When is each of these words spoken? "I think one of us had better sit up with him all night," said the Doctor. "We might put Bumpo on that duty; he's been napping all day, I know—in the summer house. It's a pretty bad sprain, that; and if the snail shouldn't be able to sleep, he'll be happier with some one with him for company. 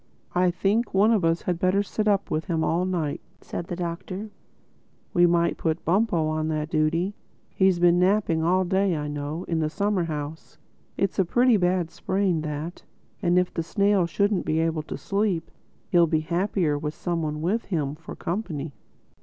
"I 0.33 0.49
think 0.49 0.95
one 0.95 1.11
of 1.11 1.23
us 1.23 1.43
had 1.43 1.59
better 1.59 1.83
sit 1.83 2.07
up 2.07 2.31
with 2.31 2.45
him 2.45 2.63
all 2.63 2.85
night," 2.85 3.21
said 3.39 3.67
the 3.67 3.75
Doctor. 3.75 4.31
"We 5.13 5.27
might 5.27 5.57
put 5.59 5.85
Bumpo 5.85 6.25
on 6.25 6.47
that 6.47 6.71
duty; 6.71 7.13
he's 7.53 7.77
been 7.77 7.99
napping 7.99 8.41
all 8.41 8.65
day, 8.65 8.97
I 8.97 9.07
know—in 9.07 9.59
the 9.59 9.69
summer 9.69 10.05
house. 10.05 10.57
It's 10.97 11.19
a 11.19 11.23
pretty 11.23 11.55
bad 11.55 11.91
sprain, 11.91 12.41
that; 12.41 12.81
and 13.21 13.37
if 13.37 13.53
the 13.53 13.61
snail 13.61 14.07
shouldn't 14.07 14.43
be 14.45 14.57
able 14.57 14.81
to 14.81 14.97
sleep, 14.97 15.51
he'll 15.89 16.07
be 16.07 16.21
happier 16.21 16.79
with 16.79 16.95
some 16.95 17.21
one 17.21 17.39
with 17.39 17.65
him 17.65 17.93
for 17.93 18.15
company. 18.15 18.73